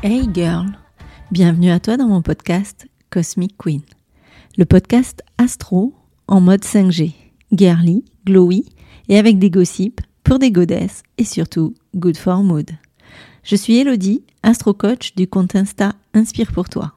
Hey 0.00 0.28
girl, 0.32 0.78
bienvenue 1.32 1.72
à 1.72 1.80
toi 1.80 1.96
dans 1.96 2.06
mon 2.06 2.22
podcast 2.22 2.86
Cosmic 3.10 3.58
Queen, 3.58 3.80
le 4.56 4.64
podcast 4.64 5.24
astro 5.38 5.92
en 6.28 6.40
mode 6.40 6.62
5G, 6.62 7.14
girly, 7.50 8.04
glowy 8.24 8.64
et 9.08 9.18
avec 9.18 9.40
des 9.40 9.50
gossips 9.50 10.00
pour 10.22 10.38
des 10.38 10.52
godesses 10.52 11.02
et 11.18 11.24
surtout 11.24 11.74
good 11.96 12.16
for 12.16 12.44
mood. 12.44 12.70
Je 13.42 13.56
suis 13.56 13.76
Elodie, 13.76 14.22
astro 14.44 14.72
coach 14.72 15.16
du 15.16 15.26
compte 15.26 15.56
Insta 15.56 15.94
Inspire 16.14 16.52
pour 16.52 16.68
toi. 16.68 16.92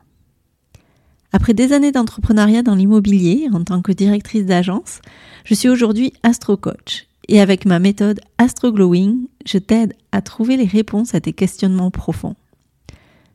Après 1.34 1.56
des 1.56 1.74
années 1.74 1.92
d'entrepreneuriat 1.92 2.62
dans 2.62 2.76
l'immobilier 2.76 3.48
en 3.52 3.64
tant 3.64 3.82
que 3.82 3.92
directrice 3.92 4.46
d'agence, 4.46 5.02
je 5.44 5.56
suis 5.56 5.70
aujourd'hui 5.70 6.14
astro 6.22 6.56
coach 6.56 7.08
et 7.28 7.42
avec 7.42 7.66
ma 7.66 7.80
méthode 7.80 8.20
Astro 8.38 8.72
Glowing, 8.72 9.28
je 9.46 9.58
t'aide 9.58 9.96
à 10.12 10.22
trouver 10.22 10.56
les 10.56 10.66
réponses 10.66 11.16
à 11.16 11.22
tes 11.22 11.34
questionnements 11.34 11.90
profonds. 11.90 12.36